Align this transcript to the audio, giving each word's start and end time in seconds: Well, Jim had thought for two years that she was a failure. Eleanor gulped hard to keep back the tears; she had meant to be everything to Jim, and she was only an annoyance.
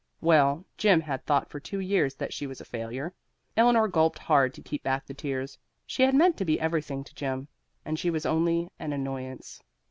Well, 0.19 0.65
Jim 0.79 1.01
had 1.01 1.23
thought 1.27 1.47
for 1.51 1.59
two 1.59 1.77
years 1.79 2.15
that 2.15 2.33
she 2.33 2.47
was 2.47 2.59
a 2.59 2.65
failure. 2.65 3.13
Eleanor 3.55 3.87
gulped 3.87 4.17
hard 4.17 4.51
to 4.55 4.61
keep 4.63 4.81
back 4.81 5.05
the 5.05 5.13
tears; 5.13 5.59
she 5.85 6.01
had 6.01 6.15
meant 6.15 6.37
to 6.37 6.45
be 6.45 6.59
everything 6.59 7.03
to 7.03 7.13
Jim, 7.13 7.49
and 7.85 7.99
she 7.99 8.09
was 8.09 8.25
only 8.25 8.71
an 8.79 8.93
annoyance. 8.93 9.61